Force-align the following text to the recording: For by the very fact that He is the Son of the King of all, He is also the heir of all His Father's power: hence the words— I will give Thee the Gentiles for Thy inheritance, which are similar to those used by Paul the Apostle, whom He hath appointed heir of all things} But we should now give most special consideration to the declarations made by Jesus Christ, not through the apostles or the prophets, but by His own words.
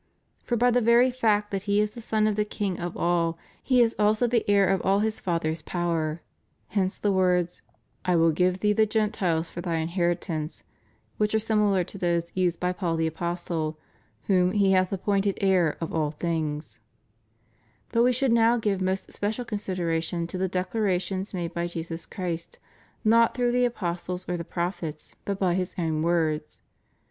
For 0.41 0.57
by 0.57 0.71
the 0.71 0.81
very 0.81 1.11
fact 1.11 1.51
that 1.51 1.61
He 1.69 1.79
is 1.79 1.91
the 1.91 2.01
Son 2.01 2.25
of 2.25 2.35
the 2.35 2.43
King 2.43 2.79
of 2.79 2.97
all, 2.97 3.37
He 3.61 3.81
is 3.81 3.95
also 3.99 4.25
the 4.25 4.43
heir 4.49 4.67
of 4.67 4.81
all 4.81 5.01
His 5.01 5.19
Father's 5.19 5.61
power: 5.61 6.23
hence 6.69 6.97
the 6.97 7.11
words— 7.11 7.61
I 8.05 8.15
will 8.15 8.31
give 8.31 8.61
Thee 8.61 8.73
the 8.73 8.87
Gentiles 8.87 9.51
for 9.51 9.61
Thy 9.61 9.75
inheritance, 9.75 10.63
which 11.17 11.35
are 11.35 11.37
similar 11.37 11.83
to 11.83 11.99
those 11.99 12.31
used 12.33 12.59
by 12.59 12.73
Paul 12.73 12.95
the 12.95 13.05
Apostle, 13.05 13.77
whom 14.23 14.53
He 14.53 14.71
hath 14.71 14.91
appointed 14.91 15.37
heir 15.39 15.77
of 15.79 15.93
all 15.93 16.09
things} 16.09 16.79
But 17.91 18.01
we 18.01 18.11
should 18.11 18.31
now 18.31 18.57
give 18.57 18.81
most 18.81 19.13
special 19.13 19.45
consideration 19.45 20.25
to 20.25 20.37
the 20.39 20.49
declarations 20.49 21.31
made 21.31 21.53
by 21.53 21.67
Jesus 21.67 22.07
Christ, 22.07 22.57
not 23.05 23.35
through 23.35 23.51
the 23.51 23.65
apostles 23.65 24.27
or 24.27 24.35
the 24.35 24.43
prophets, 24.43 25.13
but 25.25 25.37
by 25.37 25.53
His 25.53 25.75
own 25.77 26.01
words. 26.01 26.63